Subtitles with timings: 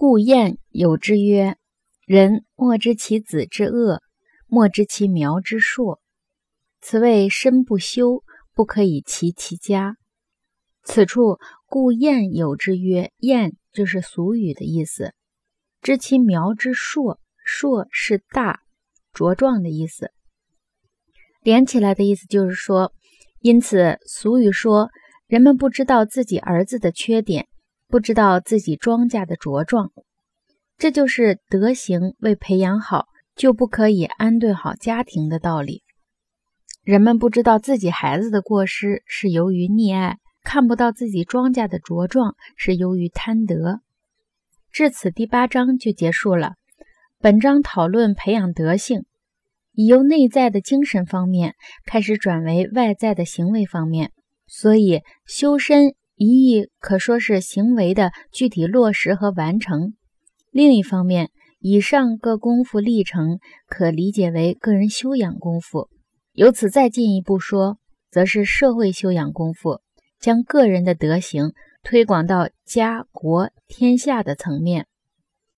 [0.00, 1.56] 故谚有之曰
[2.06, 4.00] ：“人莫知其子之恶，
[4.46, 6.00] 莫知其苗之硕。
[6.80, 8.22] 此谓身不修，
[8.54, 9.96] 不可以齐其家。”
[10.86, 15.14] 此处“故谚有之曰”，谚就是俗语的意思。
[15.82, 18.60] 知其苗之硕，硕是大、
[19.12, 20.12] 茁壮的意思。
[21.42, 22.92] 连起来的意思就是说，
[23.40, 24.90] 因此俗语说，
[25.26, 27.48] 人们不知道自己儿子的缺点。
[27.90, 29.92] 不知道自己庄稼的茁壮，
[30.76, 35.82] 这就是德行未培养好，就不可以安顿好家庭的道理。
[36.84, 43.80] 人们不知道自己孩子的过失是由于溺爱，看不到自己庄稼的茁壮是由于贪得。
[44.70, 46.56] 至此，第八章就结束了。
[47.18, 49.06] 本章讨论培养德性，
[49.72, 51.54] 已由内在的精神方面
[51.86, 54.12] 开始转为外在的行为方面，
[54.46, 55.94] 所以修身。
[56.18, 59.94] 一意可说是行为的具体落实和完成。
[60.50, 63.38] 另一方面，以上各功夫历程
[63.68, 65.88] 可理解为个人修养功夫。
[66.32, 67.78] 由此再进一步说，
[68.10, 69.80] 则是社会修养功夫，
[70.18, 71.52] 将个人的德行
[71.84, 74.87] 推广到家国天下的层面。